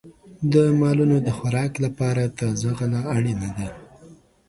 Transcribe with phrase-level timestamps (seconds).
[0.53, 3.67] د مالونو د خوراک لپاره تازه غله اړینه ده.